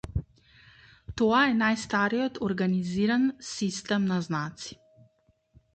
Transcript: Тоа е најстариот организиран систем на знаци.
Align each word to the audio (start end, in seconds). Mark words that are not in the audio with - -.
Тоа 1.21 1.41
е 1.49 1.51
најстариот 1.59 2.41
организиран 2.49 3.29
систем 3.53 4.11
на 4.15 4.21
знаци. 4.31 4.81